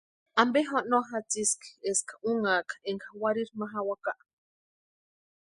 ¿Ampe 0.43 0.61
no 0.89 0.99
jatsiski 1.09 1.69
eska 1.91 2.13
únhaka 2.31 2.75
énka 2.89 3.09
warhiri 3.21 3.53
ma 3.59 3.65
jawaka? 3.73 4.13